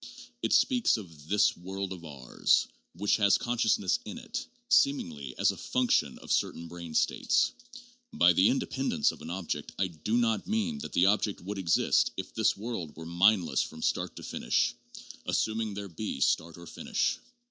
It 0.41 0.51
speaks 0.51 0.97
of 0.97 1.27
this 1.27 1.55
world 1.55 1.93
of 1.93 2.03
ours, 2.03 2.65
which 2.95 3.17
has 3.17 3.37
consciousness 3.37 3.99
in 4.03 4.17
it, 4.17 4.47
seemingly 4.67 5.37
as 5.37 5.51
a' 5.51 5.57
function' 5.75 6.17
of 6.23 6.31
certain 6.31 6.67
brain 6.67 6.95
states. 6.95 7.51
By 8.11 8.33
the' 8.33 8.49
independence' 8.49 9.11
of 9.11 9.21
an 9.21 9.29
object 9.29 9.73
I 9.77 9.89
do 9.89 10.17
not 10.17 10.47
mean 10.47 10.79
that 10.79 10.93
the 10.93 11.05
object 11.05 11.41
would 11.41 11.59
exist 11.59 12.13
if 12.17 12.33
this 12.33 12.57
world 12.57 12.97
were 12.97 13.05
mindless 13.05 13.61
from 13.61 13.83
start 13.83 14.15
to 14.15 14.23
finish, 14.23 14.73
assuming 15.27 15.75
there 15.75 15.87
be 15.87 16.19
start 16.19 16.57
or 16.57 16.65
finish. 16.65 17.19